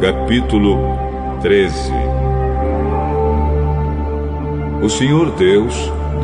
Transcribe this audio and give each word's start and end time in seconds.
Capítulo 0.00 0.78
13 1.42 1.92
O 4.82 4.88
Senhor 4.88 5.30
Deus 5.32 5.74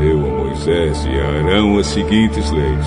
deu 0.01 0.17
a 0.17 0.45
Moisés 0.45 1.05
e 1.05 1.21
a 1.21 1.41
Arão 1.41 1.77
as 1.77 1.87
seguintes 1.89 2.51
leis. 2.51 2.87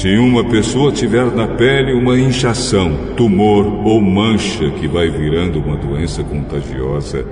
Se 0.00 0.16
uma 0.16 0.42
pessoa 0.42 0.90
tiver 0.90 1.26
na 1.26 1.46
pele 1.46 1.92
uma 1.92 2.18
inchação, 2.18 2.96
tumor 3.18 3.66
ou 3.86 4.00
mancha 4.00 4.70
que 4.70 4.88
vai 4.88 5.10
virando 5.10 5.58
uma 5.58 5.76
doença 5.76 6.24
contagiosa, 6.24 7.22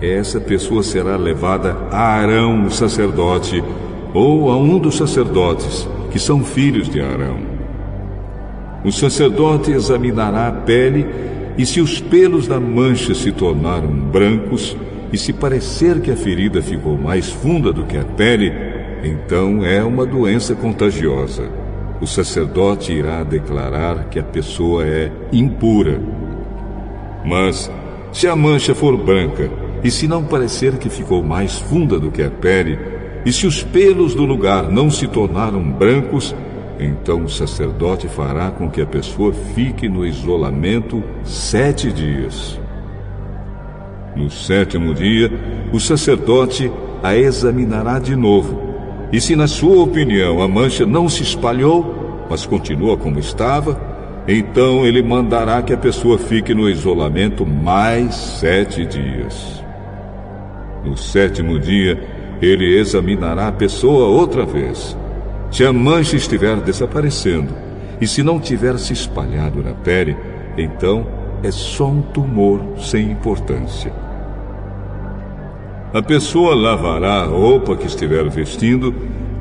essa 0.00 0.38
pessoa 0.38 0.84
será 0.84 1.16
levada 1.16 1.76
a 1.90 2.12
Arão, 2.14 2.66
o 2.66 2.70
sacerdote, 2.70 3.60
ou 4.16 4.50
a 4.50 4.56
um 4.56 4.78
dos 4.78 4.96
sacerdotes, 4.96 5.88
que 6.10 6.18
são 6.18 6.42
filhos 6.42 6.88
de 6.88 7.00
Arão. 7.00 7.38
O 8.84 8.90
sacerdote 8.90 9.70
examinará 9.70 10.48
a 10.48 10.52
pele 10.52 11.06
e 11.58 11.66
se 11.66 11.80
os 11.80 12.00
pelos 12.00 12.46
da 12.46 12.58
mancha 12.58 13.14
se 13.14 13.32
tornaram 13.32 13.88
brancos 13.88 14.76
e 15.12 15.18
se 15.18 15.32
parecer 15.32 16.00
que 16.00 16.10
a 16.10 16.16
ferida 16.16 16.62
ficou 16.62 16.96
mais 16.96 17.30
funda 17.30 17.72
do 17.72 17.84
que 17.84 17.96
a 17.96 18.04
pele, 18.04 18.52
então 19.04 19.64
é 19.64 19.82
uma 19.84 20.06
doença 20.06 20.54
contagiosa 20.54 21.66
o 22.00 22.06
sacerdote 22.06 22.92
irá 22.92 23.22
declarar 23.22 24.08
que 24.10 24.18
a 24.18 24.22
pessoa 24.22 24.86
é 24.86 25.10
impura. 25.32 26.00
Mas, 27.24 27.70
se 28.12 28.28
a 28.28 28.36
mancha 28.36 28.74
for 28.74 28.96
branca, 28.96 29.50
e 29.82 29.90
se 29.90 30.06
não 30.06 30.24
parecer 30.24 30.78
que 30.78 30.88
ficou 30.88 31.22
mais 31.22 31.58
funda 31.58 31.98
do 31.98 32.10
que 32.10 32.22
a 32.22 32.30
pele, 32.30 32.78
e 33.26 33.32
se 33.32 33.44
os 33.44 33.60
pelos 33.60 34.14
do 34.14 34.24
lugar 34.24 34.70
não 34.70 34.88
se 34.88 35.08
tornaram 35.08 35.60
brancos, 35.60 36.32
então 36.78 37.24
o 37.24 37.28
sacerdote 37.28 38.06
fará 38.06 38.52
com 38.52 38.70
que 38.70 38.80
a 38.80 38.86
pessoa 38.86 39.32
fique 39.32 39.88
no 39.88 40.06
isolamento 40.06 41.02
sete 41.24 41.92
dias. 41.92 42.60
No 44.14 44.30
sétimo 44.30 44.94
dia, 44.94 45.28
o 45.72 45.80
sacerdote 45.80 46.70
a 47.02 47.16
examinará 47.16 47.98
de 47.98 48.14
novo 48.14 48.64
e 49.12 49.20
se 49.20 49.34
na 49.34 49.48
sua 49.48 49.82
opinião 49.82 50.40
a 50.40 50.46
mancha 50.46 50.86
não 50.86 51.08
se 51.08 51.24
espalhou, 51.24 52.26
mas 52.30 52.46
continua 52.46 52.96
como 52.96 53.18
estava, 53.18 54.24
então 54.28 54.86
ele 54.86 55.02
mandará 55.02 55.62
que 55.62 55.72
a 55.72 55.76
pessoa 55.76 56.16
fique 56.16 56.54
no 56.54 56.68
isolamento 56.68 57.44
mais 57.44 58.14
sete 58.14 58.86
dias. 58.86 59.64
No 60.84 60.96
sétimo 60.96 61.58
dia, 61.58 62.00
ele 62.40 62.78
examinará 62.78 63.48
a 63.48 63.52
pessoa 63.52 64.06
outra 64.06 64.44
vez. 64.44 64.96
Se 65.50 65.64
a 65.64 65.72
mancha 65.72 66.16
estiver 66.16 66.56
desaparecendo 66.60 67.54
e 68.00 68.06
se 68.06 68.22
não 68.22 68.38
tiver 68.38 68.78
se 68.78 68.92
espalhado 68.92 69.62
na 69.62 69.72
pele, 69.72 70.16
então 70.56 71.06
é 71.42 71.50
só 71.50 71.88
um 71.88 72.02
tumor 72.02 72.60
sem 72.78 73.10
importância. 73.10 73.92
A 75.94 76.02
pessoa 76.02 76.54
lavará 76.54 77.22
a 77.22 77.24
roupa 77.24 77.76
que 77.76 77.86
estiver 77.86 78.28
vestindo 78.28 78.94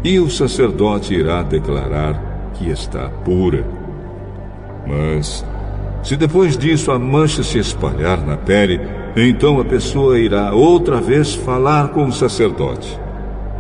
e 0.04 0.20
o 0.20 0.30
sacerdote 0.30 1.14
irá 1.14 1.42
declarar 1.42 2.52
que 2.54 2.70
está 2.70 3.10
pura. 3.10 3.66
Mas, 4.88 5.44
se 6.06 6.16
depois 6.16 6.56
disso 6.56 6.92
a 6.92 7.00
mancha 7.00 7.42
se 7.42 7.58
espalhar 7.58 8.24
na 8.24 8.38
pele, 8.38 8.80
então 9.18 9.60
a 9.60 9.66
pessoa 9.66 10.20
irá 10.20 10.54
outra 10.54 11.02
vez 11.02 11.34
falar 11.34 11.88
com 11.88 12.06
o 12.06 12.12
sacerdote. 12.12 13.00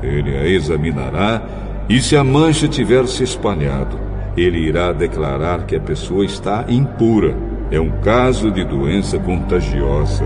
Ele 0.03 0.37
a 0.37 0.45
examinará 0.45 1.41
e, 1.89 1.99
se 1.99 2.15
a 2.15 2.23
mancha 2.23 2.67
tiver 2.67 3.07
se 3.07 3.23
espalhado, 3.23 3.99
ele 4.37 4.59
irá 4.59 4.91
declarar 4.93 5.65
que 5.65 5.75
a 5.75 5.79
pessoa 5.79 6.23
está 6.23 6.65
impura. 6.69 7.35
É 7.71 7.79
um 7.79 7.89
caso 8.01 8.51
de 8.51 8.63
doença 8.63 9.17
contagiosa. 9.17 10.23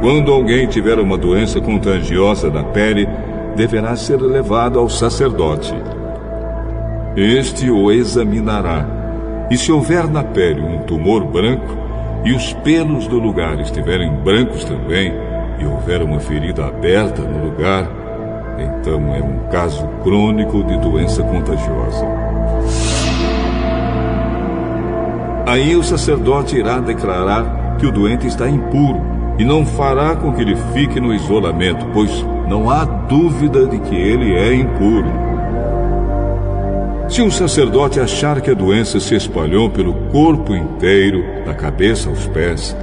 Quando 0.00 0.30
alguém 0.30 0.68
tiver 0.68 1.00
uma 1.00 1.18
doença 1.18 1.60
contagiosa 1.60 2.50
na 2.50 2.62
pele, 2.62 3.08
deverá 3.54 3.96
ser 3.96 4.20
levado 4.20 4.78
ao 4.78 4.88
sacerdote. 4.88 5.74
Este 7.16 7.70
o 7.70 7.92
examinará. 7.92 8.86
E 9.50 9.56
se 9.56 9.70
houver 9.70 10.08
na 10.08 10.24
pele 10.24 10.60
um 10.60 10.78
tumor 10.80 11.24
branco, 11.24 11.84
e 12.24 12.32
os 12.32 12.52
pelos 12.54 13.06
do 13.06 13.18
lugar 13.18 13.60
estiverem 13.60 14.10
brancos 14.10 14.64
também, 14.64 15.12
e 15.58 15.66
houver 15.66 16.02
uma 16.02 16.18
ferida 16.18 16.66
aberta 16.66 17.22
no 17.22 17.44
lugar, 17.44 17.88
então 18.58 19.14
é 19.14 19.22
um 19.22 19.48
caso 19.50 19.86
crônico 20.02 20.64
de 20.64 20.76
doença 20.78 21.22
contagiosa. 21.22 22.06
Aí 25.46 25.76
o 25.76 25.82
sacerdote 25.82 26.56
irá 26.56 26.80
declarar 26.80 27.76
que 27.78 27.86
o 27.86 27.92
doente 27.92 28.26
está 28.26 28.48
impuro 28.48 29.00
e 29.38 29.44
não 29.44 29.66
fará 29.66 30.16
com 30.16 30.32
que 30.32 30.40
ele 30.40 30.56
fique 30.72 30.98
no 30.98 31.12
isolamento, 31.12 31.86
pois 31.92 32.24
não 32.48 32.70
há 32.70 32.84
dúvida 32.84 33.66
de 33.66 33.78
que 33.78 33.94
ele 33.94 34.34
é 34.34 34.54
impuro. 34.54 35.10
Se 37.08 37.22
um 37.22 37.30
sacerdote 37.30 38.00
achar 38.00 38.40
que 38.40 38.50
a 38.50 38.54
doença 38.54 38.98
se 38.98 39.14
espalhou 39.14 39.70
pelo 39.70 39.94
corpo 40.10 40.54
inteiro, 40.54 41.22
da 41.44 41.54
cabeça 41.54 42.08
aos 42.08 42.26
pés, 42.26 42.76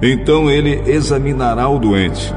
então 0.00 0.50
ele 0.50 0.82
examinará 0.86 1.68
o 1.68 1.78
doente. 1.78 2.32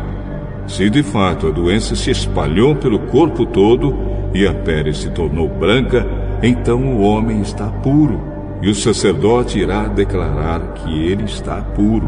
Se 0.68 0.90
de 0.90 1.04
fato 1.04 1.48
a 1.48 1.52
doença 1.52 1.96
se 1.96 2.12
espalhou 2.12 2.76
pelo 2.76 3.00
corpo 3.00 3.46
todo 3.46 3.96
e 4.34 4.48
a 4.48 4.54
pele 4.54 4.94
se 4.94 5.10
tornou 5.10 5.48
branca, 5.48 6.06
então 6.42 6.82
o 6.82 7.02
homem 7.02 7.42
está 7.42 7.68
puro, 7.68 8.20
e 8.62 8.70
o 8.70 8.76
sacerdote 8.76 9.60
irá 9.60 9.88
declarar 9.88 10.74
que 10.74 11.06
ele 11.06 11.24
está 11.24 11.58
puro. 11.58 12.08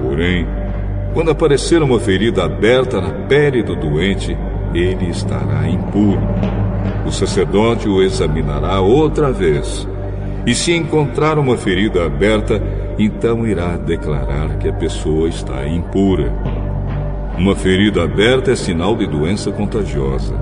Porém, 0.00 0.46
quando 1.16 1.30
aparecer 1.30 1.82
uma 1.82 1.98
ferida 1.98 2.44
aberta 2.44 3.00
na 3.00 3.08
pele 3.08 3.62
do 3.62 3.74
doente, 3.74 4.36
ele 4.74 5.08
estará 5.08 5.66
impuro. 5.66 6.20
O 7.06 7.10
sacerdote 7.10 7.88
o 7.88 8.02
examinará 8.02 8.82
outra 8.82 9.32
vez. 9.32 9.88
E 10.46 10.54
se 10.54 10.72
encontrar 10.74 11.38
uma 11.38 11.56
ferida 11.56 12.04
aberta, 12.04 12.62
então 12.98 13.46
irá 13.46 13.78
declarar 13.78 14.58
que 14.58 14.68
a 14.68 14.74
pessoa 14.74 15.26
está 15.26 15.66
impura. 15.66 16.30
Uma 17.38 17.56
ferida 17.56 18.02
aberta 18.02 18.50
é 18.50 18.54
sinal 18.54 18.94
de 18.94 19.06
doença 19.06 19.50
contagiosa. 19.50 20.34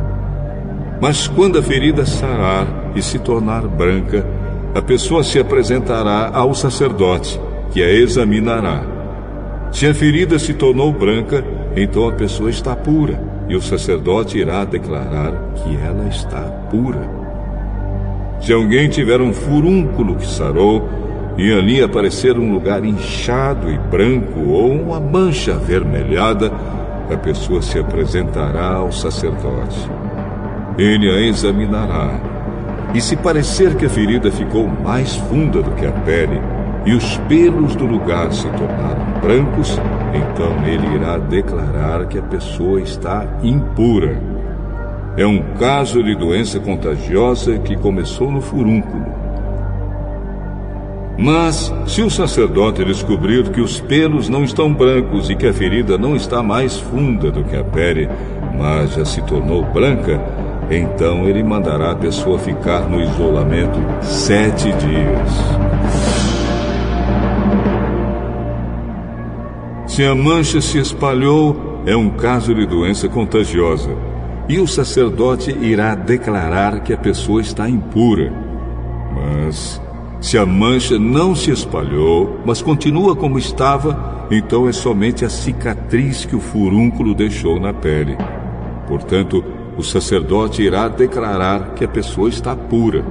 Mas 1.00 1.28
quando 1.28 1.56
a 1.56 1.62
ferida 1.62 2.04
sarar 2.04 2.66
e 2.96 3.00
se 3.00 3.20
tornar 3.20 3.62
branca, 3.68 4.26
a 4.74 4.82
pessoa 4.82 5.22
se 5.22 5.38
apresentará 5.38 6.32
ao 6.34 6.52
sacerdote, 6.52 7.40
que 7.70 7.80
a 7.80 7.88
examinará. 7.88 8.93
Se 9.74 9.88
a 9.88 9.92
ferida 9.92 10.38
se 10.38 10.54
tornou 10.54 10.92
branca, 10.92 11.44
então 11.74 12.08
a 12.08 12.12
pessoa 12.12 12.48
está 12.48 12.76
pura, 12.76 13.20
e 13.48 13.56
o 13.56 13.60
sacerdote 13.60 14.38
irá 14.38 14.64
declarar 14.64 15.32
que 15.56 15.76
ela 15.84 16.06
está 16.08 16.42
pura. 16.70 17.10
Se 18.40 18.52
alguém 18.52 18.88
tiver 18.88 19.20
um 19.20 19.32
furúnculo 19.32 20.14
que 20.14 20.28
sarou, 20.28 20.88
e 21.36 21.52
ali 21.52 21.82
aparecer 21.82 22.38
um 22.38 22.52
lugar 22.52 22.84
inchado 22.84 23.68
e 23.68 23.76
branco 23.76 24.48
ou 24.48 24.70
uma 24.70 25.00
mancha 25.00 25.54
avermelhada, 25.54 26.52
a 27.12 27.16
pessoa 27.16 27.60
se 27.60 27.76
apresentará 27.76 28.74
ao 28.74 28.92
sacerdote. 28.92 29.90
Ele 30.78 31.10
a 31.10 31.20
examinará. 31.20 32.20
E 32.94 33.00
se 33.00 33.16
parecer 33.16 33.74
que 33.74 33.86
a 33.86 33.90
ferida 33.90 34.30
ficou 34.30 34.68
mais 34.68 35.16
funda 35.16 35.60
do 35.60 35.72
que 35.72 35.84
a 35.84 35.90
pele, 35.90 36.40
e 36.86 36.92
os 36.92 37.16
pelos 37.28 37.74
do 37.74 37.86
lugar 37.86 38.32
se 38.32 38.46
tornaram 38.48 39.20
brancos, 39.22 39.78
então 40.14 40.66
ele 40.66 40.94
irá 40.94 41.18
declarar 41.18 42.06
que 42.06 42.18
a 42.18 42.22
pessoa 42.22 42.80
está 42.80 43.26
impura. 43.42 44.20
É 45.16 45.26
um 45.26 45.40
caso 45.58 46.02
de 46.02 46.14
doença 46.14 46.58
contagiosa 46.60 47.58
que 47.58 47.76
começou 47.76 48.30
no 48.30 48.40
furúnculo. 48.40 49.06
Mas, 51.16 51.72
se 51.86 52.02
o 52.02 52.10
sacerdote 52.10 52.84
descobrir 52.84 53.48
que 53.50 53.60
os 53.60 53.80
pelos 53.80 54.28
não 54.28 54.42
estão 54.42 54.74
brancos 54.74 55.30
e 55.30 55.36
que 55.36 55.46
a 55.46 55.52
ferida 55.52 55.96
não 55.96 56.16
está 56.16 56.42
mais 56.42 56.76
funda 56.78 57.30
do 57.30 57.44
que 57.44 57.56
a 57.56 57.62
pele, 57.62 58.08
mas 58.58 58.94
já 58.94 59.04
se 59.04 59.22
tornou 59.22 59.62
branca, 59.62 60.20
então 60.68 61.28
ele 61.28 61.44
mandará 61.44 61.92
a 61.92 61.96
pessoa 61.96 62.38
ficar 62.38 62.88
no 62.88 63.00
isolamento 63.00 63.78
sete 64.02 64.72
dias. 64.72 65.73
Se 69.94 70.04
a 70.04 70.12
mancha 70.12 70.60
se 70.60 70.76
espalhou, 70.78 71.84
é 71.86 71.94
um 71.94 72.10
caso 72.10 72.52
de 72.52 72.66
doença 72.66 73.08
contagiosa. 73.08 73.96
E 74.48 74.58
o 74.58 74.66
sacerdote 74.66 75.52
irá 75.52 75.94
declarar 75.94 76.80
que 76.80 76.92
a 76.92 76.96
pessoa 76.96 77.40
está 77.40 77.68
impura. 77.68 78.32
Mas, 79.14 79.80
Se 80.18 80.36
a 80.36 80.44
mancha 80.44 80.98
não 80.98 81.32
se 81.36 81.52
espalhou, 81.52 82.40
mas 82.44 82.60
continua 82.60 83.14
como 83.14 83.38
estava, 83.38 84.26
então 84.32 84.68
é 84.68 84.72
somente 84.72 85.24
a 85.24 85.28
cicatriz 85.28 86.24
que 86.24 86.34
o 86.34 86.40
furúnculo 86.40 87.14
deixou 87.14 87.60
na 87.60 87.72
pele. 87.72 88.18
Portanto, 88.88 89.44
o 89.76 89.82
sacerdote 89.84 90.60
irá 90.60 90.88
declarar 90.88 91.74
que 91.74 91.84
a 91.84 91.88
pessoa 91.88 92.28
está 92.28 92.56
pura. 92.56 93.04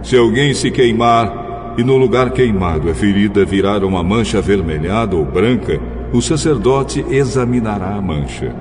Se 0.00 0.16
alguém 0.16 0.54
se 0.54 0.70
queimar 0.70 1.39
e 1.80 1.82
no 1.82 1.96
lugar 1.96 2.30
queimado 2.32 2.90
a 2.90 2.94
ferida 2.94 3.42
virar 3.42 3.82
uma 3.84 4.04
mancha 4.04 4.36
avermelhada 4.36 5.16
ou 5.16 5.24
branca, 5.24 5.80
o 6.12 6.20
sacerdote 6.20 7.02
examinará 7.08 7.94
a 7.94 8.02
mancha. 8.02 8.54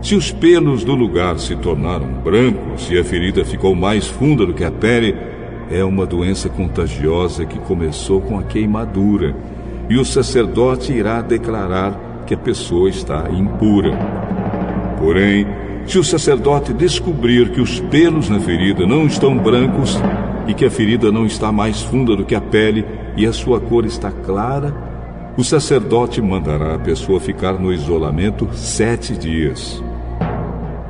Se 0.00 0.14
os 0.14 0.30
pelos 0.30 0.84
do 0.84 0.94
lugar 0.94 1.40
se 1.40 1.56
tornaram 1.56 2.06
brancos 2.06 2.88
e 2.88 2.96
a 2.96 3.02
ferida 3.02 3.44
ficou 3.44 3.74
mais 3.74 4.06
funda 4.06 4.46
do 4.46 4.54
que 4.54 4.62
a 4.62 4.70
pele, 4.70 5.16
é 5.72 5.82
uma 5.82 6.06
doença 6.06 6.48
contagiosa 6.48 7.44
que 7.44 7.58
começou 7.58 8.20
com 8.20 8.38
a 8.38 8.44
queimadura, 8.44 9.34
e 9.90 9.98
o 9.98 10.04
sacerdote 10.04 10.92
irá 10.92 11.22
declarar 11.22 12.22
que 12.28 12.34
a 12.34 12.38
pessoa 12.38 12.88
está 12.88 13.28
impura. 13.28 13.90
Porém, 15.00 15.48
se 15.84 15.98
o 15.98 16.04
sacerdote 16.04 16.72
descobrir 16.72 17.50
que 17.50 17.60
os 17.60 17.80
pelos 17.80 18.28
na 18.28 18.38
ferida 18.38 18.86
não 18.86 19.04
estão 19.04 19.36
brancos 19.36 19.98
e 20.46 20.54
que 20.54 20.64
a 20.64 20.70
ferida 20.70 21.10
não 21.10 21.26
está 21.26 21.50
mais 21.50 21.82
funda 21.82 22.16
do 22.16 22.24
que 22.24 22.34
a 22.34 22.40
pele 22.40 22.84
e 23.16 23.26
a 23.26 23.32
sua 23.32 23.60
cor 23.60 23.84
está 23.84 24.10
clara, 24.10 24.74
o 25.36 25.44
sacerdote 25.44 26.22
mandará 26.22 26.74
a 26.74 26.78
pessoa 26.78 27.20
ficar 27.20 27.54
no 27.54 27.72
isolamento 27.72 28.48
sete 28.54 29.16
dias. 29.16 29.82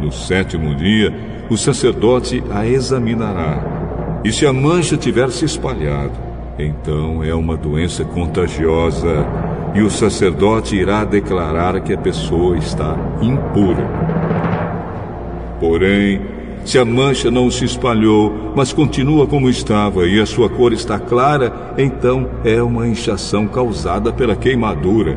No 0.00 0.12
sétimo 0.12 0.74
dia, 0.74 1.12
o 1.50 1.56
sacerdote 1.56 2.42
a 2.50 2.66
examinará. 2.66 4.20
E 4.24 4.32
se 4.32 4.46
a 4.46 4.52
mancha 4.52 4.96
tiver 4.96 5.30
se 5.30 5.44
espalhado, 5.44 6.12
então 6.58 7.22
é 7.24 7.34
uma 7.34 7.56
doença 7.56 8.04
contagiosa 8.04 9.26
e 9.74 9.82
o 9.82 9.90
sacerdote 9.90 10.76
irá 10.76 11.04
declarar 11.04 11.80
que 11.80 11.92
a 11.92 11.98
pessoa 11.98 12.56
está 12.56 12.96
impura. 13.20 13.86
Porém, 15.60 16.20
se 16.66 16.80
a 16.80 16.84
mancha 16.84 17.30
não 17.30 17.48
se 17.48 17.64
espalhou, 17.64 18.52
mas 18.56 18.72
continua 18.72 19.24
como 19.24 19.48
estava 19.48 20.04
e 20.06 20.20
a 20.20 20.26
sua 20.26 20.50
cor 20.50 20.72
está 20.72 20.98
clara, 20.98 21.74
então 21.78 22.28
é 22.44 22.60
uma 22.60 22.88
inchação 22.88 23.46
causada 23.46 24.12
pela 24.12 24.34
queimadura. 24.34 25.16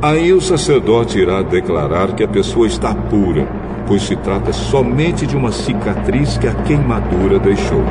Aí 0.00 0.32
o 0.32 0.40
sacerdote 0.40 1.18
irá 1.18 1.42
declarar 1.42 2.14
que 2.14 2.24
a 2.24 2.28
pessoa 2.28 2.66
está 2.66 2.94
pura, 2.94 3.46
pois 3.86 4.02
se 4.02 4.16
trata 4.16 4.50
somente 4.50 5.26
de 5.26 5.36
uma 5.36 5.52
cicatriz 5.52 6.38
que 6.38 6.46
a 6.46 6.54
queimadura 6.54 7.38
deixou. 7.38 7.84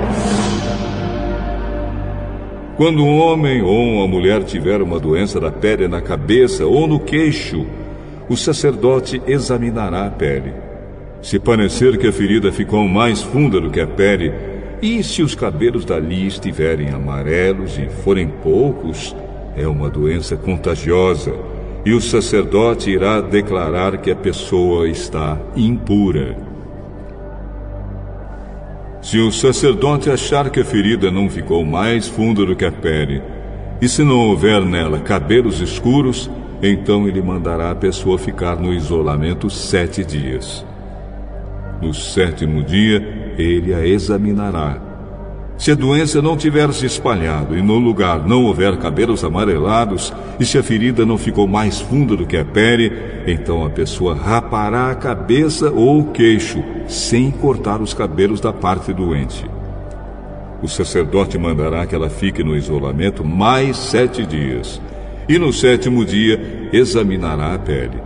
Quando 2.75 3.03
um 3.03 3.19
homem 3.19 3.61
ou 3.61 3.97
uma 3.97 4.07
mulher 4.07 4.43
tiver 4.43 4.81
uma 4.81 4.99
doença 4.99 5.39
da 5.39 5.51
pele 5.51 5.87
na 5.87 6.01
cabeça 6.01 6.65
ou 6.65 6.87
no 6.87 6.99
queixo, 6.99 7.67
o 8.27 8.35
sacerdote 8.35 9.21
examinará 9.27 10.07
a 10.07 10.09
pele. 10.11 10.66
Se 11.21 11.39
parecer 11.39 11.97
que 11.97 12.07
a 12.07 12.11
ferida 12.11 12.51
ficou 12.51 12.87
mais 12.87 13.21
funda 13.21 13.59
do 13.59 13.69
que 13.69 13.79
a 13.79 13.87
pele, 13.87 14.31
e 14.81 15.03
se 15.03 15.23
os 15.23 15.33
cabelos 15.33 15.83
dali 15.83 16.27
estiverem 16.27 16.89
amarelos 16.89 17.77
e 17.79 17.87
forem 18.03 18.27
poucos, 18.27 19.15
é 19.55 19.67
uma 19.67 19.89
doença 19.89 20.37
contagiosa, 20.37 21.33
e 21.83 21.93
o 21.93 22.01
sacerdote 22.01 22.91
irá 22.91 23.21
declarar 23.21 23.97
que 23.97 24.11
a 24.11 24.15
pessoa 24.15 24.87
está 24.87 25.37
impura. 25.55 26.37
Se 29.01 29.19
o 29.19 29.31
sacerdote 29.31 30.09
achar 30.09 30.49
que 30.49 30.59
a 30.59 30.65
ferida 30.65 31.09
não 31.09 31.29
ficou 31.29 31.65
mais 31.65 32.07
funda 32.07 32.45
do 32.45 32.55
que 32.55 32.65
a 32.65 32.71
pele, 32.71 33.21
e 33.81 33.87
se 33.87 34.03
não 34.03 34.27
houver 34.27 34.61
nela 34.61 34.99
cabelos 34.99 35.59
escuros, 35.61 36.29
então 36.61 37.07
ele 37.07 37.21
mandará 37.21 37.71
a 37.71 37.75
pessoa 37.75 38.17
ficar 38.17 38.57
no 38.59 38.73
isolamento 38.73 39.49
sete 39.49 40.03
dias. 40.03 40.65
No 41.81 41.93
sétimo 41.93 42.63
dia, 42.63 43.35
ele 43.37 43.73
a 43.73 43.85
examinará. 43.85 44.87
Se 45.57 45.71
a 45.71 45.75
doença 45.75 46.21
não 46.21 46.37
tiver 46.37 46.71
se 46.71 46.85
espalhado 46.85 47.57
e 47.57 47.63
no 47.63 47.79
lugar 47.79 48.27
não 48.27 48.45
houver 48.45 48.77
cabelos 48.77 49.23
amarelados, 49.23 50.13
e 50.39 50.45
se 50.45 50.57
a 50.57 50.63
ferida 50.63 51.03
não 51.03 51.17
ficou 51.17 51.47
mais 51.47 51.79
funda 51.79 52.15
do 52.15 52.27
que 52.27 52.37
a 52.37 52.45
pele, 52.45 52.91
então 53.25 53.65
a 53.65 53.69
pessoa 53.69 54.13
rapará 54.13 54.91
a 54.91 54.95
cabeça 54.95 55.71
ou 55.71 56.01
o 56.01 56.11
queixo, 56.11 56.63
sem 56.87 57.31
cortar 57.31 57.81
os 57.81 57.93
cabelos 57.93 58.39
da 58.39 58.53
parte 58.53 58.93
doente. 58.93 59.49
O 60.61 60.67
sacerdote 60.67 61.37
mandará 61.39 61.85
que 61.87 61.95
ela 61.95 62.09
fique 62.09 62.43
no 62.43 62.55
isolamento 62.55 63.23
mais 63.25 63.77
sete 63.77 64.25
dias, 64.25 64.79
e 65.27 65.39
no 65.39 65.51
sétimo 65.51 66.05
dia 66.05 66.69
examinará 66.71 67.55
a 67.55 67.59
pele. 67.59 67.97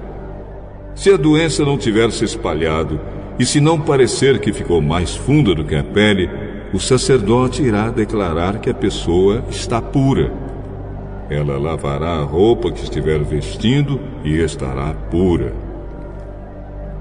Se 0.96 1.10
a 1.10 1.18
doença 1.18 1.66
não 1.66 1.78
tiver 1.78 2.12
se 2.12 2.24
espalhado, 2.24 3.00
e 3.42 3.46
se 3.46 3.60
não 3.60 3.82
parecer 3.82 4.38
que 4.38 4.54
ficou 4.54 4.80
mais 4.84 5.16
funda 5.16 5.56
do 5.56 5.64
que 5.64 5.74
a 5.74 5.84
pele, 5.84 6.30
o 6.72 6.80
sacerdote 6.80 7.64
irá 7.64 7.90
declarar 7.90 8.60
que 8.60 8.70
a 8.70 8.74
pessoa 8.74 9.44
está 9.50 9.82
pura. 9.82 10.32
Ela 11.28 11.58
lavará 11.58 12.18
a 12.18 12.24
roupa 12.24 12.72
que 12.72 12.84
estiver 12.84 13.18
vestindo 13.24 14.00
e 14.24 14.38
estará 14.38 14.94
pura. 15.10 15.56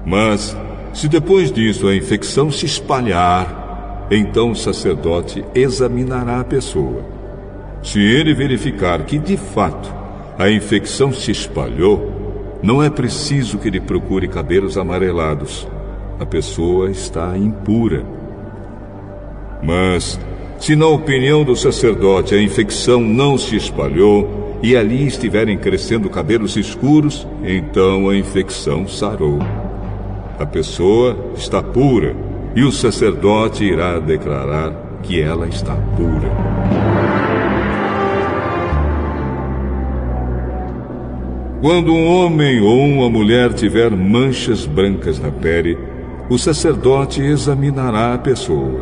Mas, 0.03 0.57
se 0.95 1.07
depois 1.07 1.51
disso 1.51 1.87
a 1.87 1.95
infecção 1.95 2.49
se 2.49 2.65
espalhar, 2.65 4.07
então 4.09 4.49
o 4.49 4.55
sacerdote 4.55 5.45
examinará 5.53 6.39
a 6.39 6.43
pessoa. 6.43 7.05
Se 7.83 7.99
ele 7.99 8.33
verificar 8.33 9.05
que 9.05 9.19
de 9.19 9.37
fato 9.37 9.93
a 10.39 10.49
infecção 10.49 11.13
se 11.13 11.29
espalhou, 11.29 12.57
não 12.63 12.81
é 12.81 12.89
preciso 12.89 13.59
que 13.59 13.67
ele 13.67 13.79
procure 13.79 14.27
cabelos 14.27 14.75
amarelados 14.75 15.67
a 16.21 16.25
pessoa 16.25 16.91
está 16.91 17.35
impura. 17.35 18.05
Mas, 19.63 20.19
se 20.59 20.75
na 20.75 20.85
opinião 20.85 21.43
do 21.43 21.55
sacerdote 21.55 22.35
a 22.35 22.41
infecção 22.41 23.01
não 23.01 23.39
se 23.39 23.55
espalhou 23.55 24.59
e 24.61 24.75
ali 24.77 25.07
estiverem 25.07 25.57
crescendo 25.57 26.11
cabelos 26.11 26.55
escuros, 26.55 27.27
então 27.43 28.07
a 28.07 28.15
infecção 28.15 28.87
sarou. 28.87 29.39
A 30.37 30.45
pessoa 30.45 31.17
está 31.35 31.63
pura 31.63 32.15
e 32.55 32.63
o 32.63 32.71
sacerdote 32.71 33.63
irá 33.63 33.97
declarar 33.97 34.99
que 35.01 35.19
ela 35.19 35.47
está 35.47 35.75
pura. 35.97 36.29
Quando 41.61 41.91
um 41.91 42.07
homem 42.07 42.61
ou 42.61 42.79
uma 42.85 43.09
mulher 43.09 43.53
tiver 43.53 43.89
manchas 43.89 44.67
brancas 44.67 45.19
na 45.19 45.31
pele, 45.31 45.90
o 46.31 46.37
sacerdote 46.37 47.21
examinará 47.21 48.13
a 48.13 48.17
pessoa. 48.17 48.79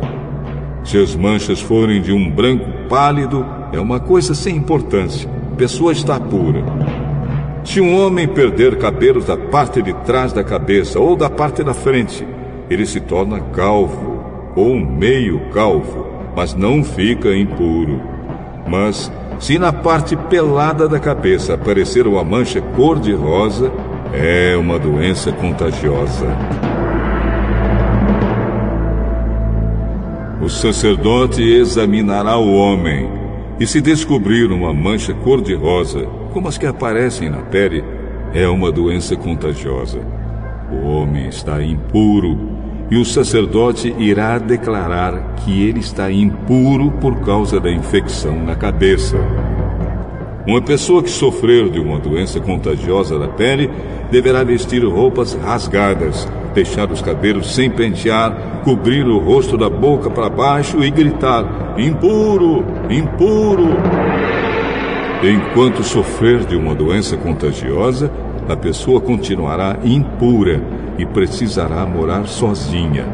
Se 0.84 0.96
as 0.96 1.16
manchas 1.16 1.60
forem 1.60 2.00
de 2.00 2.12
um 2.12 2.30
branco 2.30 2.64
pálido, 2.88 3.44
é 3.72 3.80
uma 3.80 3.98
coisa 3.98 4.36
sem 4.36 4.54
importância. 4.54 5.28
A 5.52 5.56
pessoa 5.56 5.90
está 5.90 6.20
pura. 6.20 6.62
Se 7.64 7.80
um 7.80 7.98
homem 7.98 8.28
perder 8.28 8.78
cabelos 8.78 9.24
da 9.24 9.36
parte 9.36 9.82
de 9.82 9.92
trás 10.04 10.32
da 10.32 10.44
cabeça 10.44 11.00
ou 11.00 11.16
da 11.16 11.28
parte 11.28 11.64
da 11.64 11.74
frente, 11.74 12.24
ele 12.70 12.86
se 12.86 13.00
torna 13.00 13.40
calvo 13.40 14.52
ou 14.54 14.76
meio 14.76 15.50
calvo, 15.50 16.06
mas 16.36 16.54
não 16.54 16.84
fica 16.84 17.34
impuro. 17.34 18.00
Mas 18.64 19.10
se 19.40 19.58
na 19.58 19.72
parte 19.72 20.14
pelada 20.14 20.88
da 20.88 21.00
cabeça 21.00 21.54
aparecer 21.54 22.06
uma 22.06 22.22
mancha 22.22 22.60
cor-de-rosa, 22.60 23.72
é 24.12 24.56
uma 24.56 24.78
doença 24.78 25.32
contagiosa. 25.32 26.69
Sacerdote 30.50 31.42
examinará 31.42 32.36
o 32.36 32.52
homem, 32.52 33.08
e 33.58 33.66
se 33.66 33.80
descobrir 33.80 34.50
uma 34.50 34.74
mancha 34.74 35.14
cor-de-rosa, 35.14 36.06
como 36.32 36.48
as 36.48 36.58
que 36.58 36.66
aparecem 36.66 37.30
na 37.30 37.38
pele, 37.38 37.84
é 38.34 38.48
uma 38.48 38.70
doença 38.70 39.16
contagiosa. 39.16 40.00
O 40.72 40.86
homem 40.86 41.28
está 41.28 41.62
impuro, 41.62 42.38
e 42.90 42.96
o 42.96 43.04
sacerdote 43.04 43.94
irá 43.98 44.38
declarar 44.38 45.36
que 45.36 45.62
ele 45.62 45.78
está 45.78 46.10
impuro 46.10 46.90
por 47.00 47.20
causa 47.20 47.60
da 47.60 47.70
infecção 47.70 48.42
na 48.44 48.56
cabeça. 48.56 49.16
Uma 50.46 50.60
pessoa 50.60 51.02
que 51.02 51.10
sofrer 51.10 51.70
de 51.70 51.78
uma 51.78 51.98
doença 51.98 52.40
contagiosa 52.40 53.18
da 53.18 53.28
pele 53.28 53.70
deverá 54.10 54.42
vestir 54.42 54.84
roupas 54.84 55.34
rasgadas, 55.34 56.26
deixar 56.54 56.90
os 56.90 57.00
cabelos 57.00 57.54
sem 57.54 57.70
pentear, 57.70 58.62
cobrir 58.64 59.06
o 59.06 59.18
rosto 59.18 59.56
da 59.56 59.68
boca 59.68 60.10
para 60.10 60.28
baixo 60.28 60.82
e 60.82 60.90
gritar: 60.90 61.74
impuro, 61.78 62.64
impuro. 62.90 63.68
Enquanto 65.22 65.82
sofrer 65.82 66.44
de 66.46 66.56
uma 66.56 66.74
doença 66.74 67.16
contagiosa, 67.16 68.10
a 68.48 68.56
pessoa 68.56 69.00
continuará 69.00 69.78
impura 69.84 70.62
e 70.98 71.04
precisará 71.04 71.84
morar 71.86 72.26
sozinha, 72.26 73.04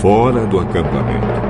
fora 0.00 0.46
do 0.46 0.58
acampamento. 0.58 1.42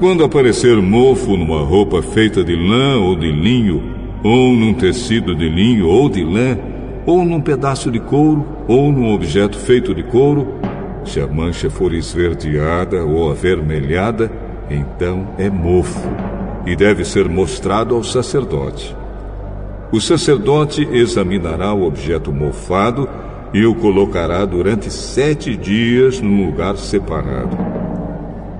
Quando 0.00 0.24
aparecer 0.24 0.76
mofo 0.82 1.36
numa 1.36 1.60
roupa 1.60 2.02
feita 2.02 2.44
de 2.44 2.54
lã 2.54 2.98
ou 2.98 3.16
de 3.16 3.30
linho, 3.30 3.82
ou 4.22 4.52
num 4.52 4.74
tecido 4.74 5.34
de 5.34 5.48
linho 5.48 5.88
ou 5.88 6.08
de 6.08 6.24
lã, 6.24 6.58
ou 7.06 7.24
num 7.24 7.40
pedaço 7.40 7.90
de 7.90 8.00
couro, 8.00 8.46
ou 8.66 8.90
num 8.90 9.12
objeto 9.12 9.58
feito 9.58 9.94
de 9.94 10.02
couro, 10.02 10.54
se 11.04 11.20
a 11.20 11.26
mancha 11.26 11.68
for 11.68 11.92
esverdeada 11.92 13.04
ou 13.04 13.30
avermelhada, 13.30 14.30
então 14.70 15.28
é 15.38 15.50
mofo 15.50 16.08
e 16.66 16.74
deve 16.74 17.04
ser 17.04 17.28
mostrado 17.28 17.94
ao 17.94 18.02
sacerdote. 18.02 18.96
O 19.92 20.00
sacerdote 20.00 20.88
examinará 20.90 21.72
o 21.72 21.84
objeto 21.84 22.32
mofado 22.32 23.08
e 23.52 23.64
o 23.64 23.74
colocará 23.74 24.44
durante 24.44 24.90
sete 24.90 25.56
dias 25.56 26.20
num 26.20 26.46
lugar 26.46 26.76
separado. 26.76 27.56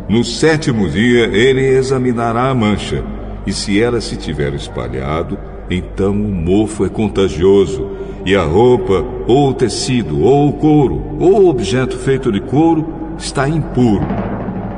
No 0.09 0.23
sétimo 0.23 0.89
dia, 0.89 1.27
ele 1.27 1.67
examinará 1.67 2.51
a 2.51 2.55
mancha, 2.55 3.03
e 3.47 3.53
se 3.53 3.81
ela 3.81 4.01
se 4.01 4.17
tiver 4.17 4.53
espalhado, 4.55 5.39
então 5.69 6.13
o 6.13 6.33
mofo 6.33 6.85
é 6.85 6.89
contagioso, 6.89 7.94
e 8.25 8.35
a 8.35 8.43
roupa, 8.43 9.05
ou 9.27 9.51
o 9.51 9.55
tecido, 9.55 10.23
ou 10.23 10.49
o 10.49 10.53
couro, 10.55 11.03
ou 11.21 11.43
o 11.43 11.49
objeto 11.49 11.99
feito 11.99 12.33
de 12.33 12.41
couro 12.41 12.87
está 13.19 13.49
impuro, 13.49 14.07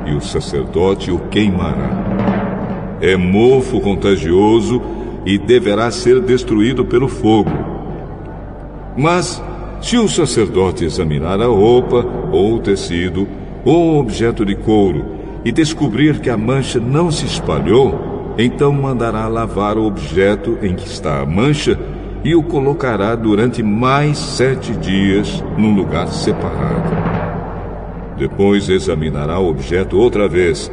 e 0.05 0.13
o 0.13 0.21
sacerdote 0.21 1.11
o 1.11 1.19
queimará. 1.19 2.97
É 2.99 3.15
mofo 3.15 3.79
contagioso 3.79 4.81
e 5.25 5.37
deverá 5.37 5.89
ser 5.91 6.19
destruído 6.19 6.83
pelo 6.83 7.07
fogo. 7.07 7.51
Mas, 8.97 9.41
se 9.81 9.97
o 9.97 10.07
sacerdote 10.07 10.83
examinar 10.83 11.39
a 11.41 11.45
roupa, 11.45 12.05
ou 12.31 12.55
o 12.55 12.59
tecido, 12.59 13.27
ou 13.63 13.93
o 13.93 13.99
objeto 13.99 14.45
de 14.45 14.55
couro, 14.55 15.05
e 15.45 15.51
descobrir 15.51 16.19
que 16.19 16.29
a 16.29 16.37
mancha 16.37 16.79
não 16.79 17.11
se 17.11 17.25
espalhou, 17.25 18.33
então 18.37 18.73
mandará 18.73 19.27
lavar 19.27 19.77
o 19.77 19.85
objeto 19.85 20.57
em 20.61 20.75
que 20.75 20.87
está 20.87 21.21
a 21.21 21.25
mancha 21.25 21.77
e 22.23 22.35
o 22.35 22.43
colocará 22.43 23.15
durante 23.15 23.61
mais 23.63 24.17
sete 24.17 24.73
dias 24.73 25.43
num 25.57 25.75
lugar 25.75 26.07
separado. 26.07 26.91
Depois 28.17 28.67
examinará 28.67 29.39
o 29.39 29.49
objeto 29.49 29.97
outra 29.97 30.27
vez, 30.27 30.71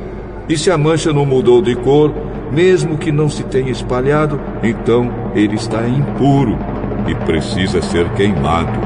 e 0.49 0.57
se 0.57 0.71
a 0.71 0.79
mancha 0.79 1.13
não 1.13 1.25
mudou 1.25 1.63
de 1.63 1.75
cor, 1.75 2.13
mesmo 2.53 2.97
que 2.97 3.11
não 3.11 3.29
se 3.29 3.43
tenha 3.45 3.71
espalhado, 3.71 4.41
então 4.63 5.11
ele 5.35 5.55
está 5.55 5.87
impuro 5.87 6.59
e 7.07 7.15
precisa 7.15 7.83
ser 7.83 8.09
queimado. 8.11 8.79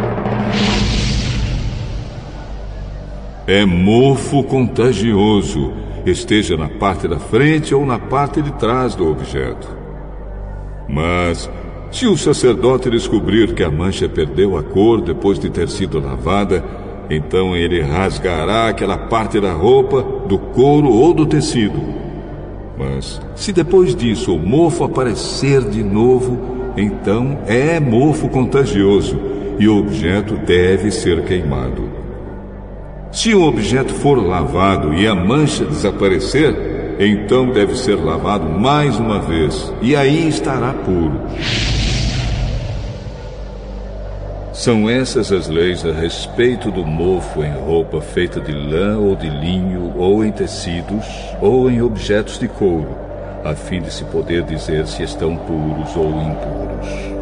É 3.46 3.64
mofo 3.64 4.42
contagioso, 4.42 5.72
esteja 6.04 6.56
na 6.56 6.68
parte 6.68 7.08
da 7.08 7.18
frente 7.18 7.74
ou 7.74 7.86
na 7.86 7.98
parte 7.98 8.42
de 8.42 8.52
trás 8.52 8.94
do 8.94 9.10
objeto. 9.10 9.68
Mas 10.88 11.50
se 11.90 12.06
o 12.06 12.16
sacerdote 12.16 12.90
descobrir 12.90 13.54
que 13.54 13.62
a 13.62 13.70
mancha 13.70 14.08
perdeu 14.08 14.56
a 14.56 14.62
cor 14.62 15.00
depois 15.00 15.38
de 15.38 15.48
ter 15.48 15.68
sido 15.68 15.98
lavada, 15.98 16.62
então 17.10 17.56
ele 17.56 17.80
rasgará 17.80 18.68
aquela 18.68 18.98
parte 18.98 19.40
da 19.40 19.52
roupa, 19.52 20.02
do 20.26 20.38
couro 20.38 20.88
ou 20.88 21.14
do 21.14 21.24
tecido. 21.24 21.80
Mas 22.78 23.20
se 23.34 23.52
depois 23.52 23.94
disso 23.94 24.34
o 24.34 24.38
mofo 24.38 24.84
aparecer 24.84 25.62
de 25.62 25.82
novo, 25.82 26.38
então 26.76 27.38
é 27.46 27.80
mofo 27.80 28.28
contagioso 28.28 29.18
e 29.58 29.66
o 29.66 29.78
objeto 29.78 30.36
deve 30.36 30.90
ser 30.90 31.24
queimado. 31.24 31.88
Se 33.10 33.34
o 33.34 33.42
objeto 33.42 33.92
for 33.94 34.24
lavado 34.24 34.92
e 34.94 35.08
a 35.08 35.14
mancha 35.14 35.64
desaparecer, 35.64 36.54
então 37.00 37.50
deve 37.50 37.74
ser 37.74 37.96
lavado 37.96 38.48
mais 38.60 38.98
uma 38.98 39.18
vez, 39.18 39.72
e 39.80 39.96
aí 39.96 40.28
estará 40.28 40.72
puro. 40.72 41.20
São 44.58 44.90
essas 44.90 45.30
as 45.30 45.46
leis 45.46 45.86
a 45.86 45.92
respeito 45.92 46.68
do 46.72 46.84
mofo 46.84 47.44
em 47.44 47.52
roupa 47.52 48.00
feita 48.00 48.40
de 48.40 48.50
lã 48.50 48.98
ou 48.98 49.14
de 49.14 49.30
linho, 49.30 49.92
ou 49.96 50.24
em 50.24 50.32
tecidos, 50.32 51.06
ou 51.40 51.70
em 51.70 51.80
objetos 51.80 52.40
de 52.40 52.48
couro, 52.48 52.98
a 53.44 53.54
fim 53.54 53.80
de 53.80 53.92
se 53.92 54.02
poder 54.06 54.42
dizer 54.42 54.84
se 54.88 55.04
estão 55.04 55.36
puros 55.36 55.94
ou 55.94 56.08
impuros. 56.10 57.17